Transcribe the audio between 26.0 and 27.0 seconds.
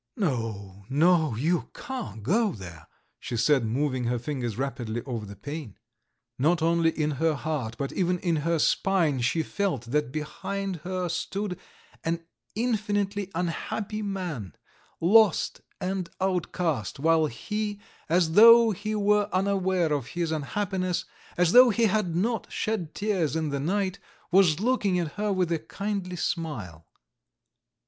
smile.